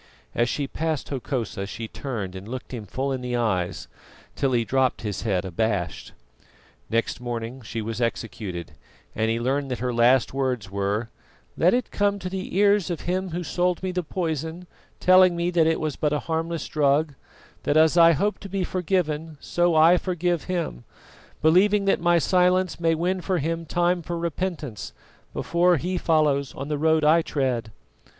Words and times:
As 0.33 0.49
she 0.49 0.65
passed 0.65 1.09
Hokosa 1.09 1.67
she 1.67 1.87
turned 1.87 2.35
and 2.35 2.47
looked 2.47 2.73
him 2.73 2.87
full 2.87 3.11
in 3.11 3.21
the 3.21 3.35
eyes, 3.35 3.87
till 4.35 4.53
he 4.53 4.65
dropped 4.65 5.01
his 5.01 5.21
head 5.21 5.45
abashed. 5.45 6.13
Next 6.89 7.19
morning 7.21 7.61
she 7.61 7.83
was 7.83 8.01
executed, 8.01 8.71
and 9.15 9.29
he 9.29 9.39
learned 9.39 9.69
that 9.69 9.77
her 9.77 9.93
last 9.93 10.33
words 10.33 10.71
were: 10.71 11.09
"Let 11.55 11.75
it 11.75 11.91
come 11.91 12.17
to 12.17 12.31
the 12.31 12.57
ears 12.57 12.89
of 12.89 13.01
him 13.01 13.29
who 13.29 13.43
sold 13.43 13.83
me 13.83 13.91
the 13.91 14.01
poison, 14.01 14.65
telling 14.99 15.35
me 15.35 15.51
that 15.51 15.67
it 15.67 15.79
was 15.79 15.95
but 15.95 16.13
a 16.13 16.21
harmless 16.25 16.67
drug, 16.67 17.13
that 17.61 17.77
as 17.77 17.95
I 17.95 18.13
hope 18.13 18.39
to 18.39 18.49
be 18.49 18.63
forgiven, 18.63 19.37
so 19.39 19.75
I 19.75 19.97
forgive 19.97 20.45
him, 20.45 20.83
believing 21.43 21.85
that 21.85 22.01
my 22.01 22.17
silence 22.17 22.79
may 22.79 22.95
win 22.95 23.21
for 23.21 23.37
him 23.37 23.67
time 23.67 24.01
for 24.01 24.17
repentance, 24.17 24.93
before 25.31 25.77
he 25.77 25.95
follows 25.99 26.55
on 26.55 26.69
the 26.69 26.79
road 26.79 27.03
I 27.03 27.21
tread." 27.21 27.71